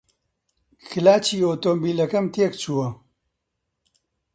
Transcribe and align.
کلاجی 0.89 1.37
ئۆتۆمبیلەکەم 1.45 2.25
تێکچووە 2.33 2.89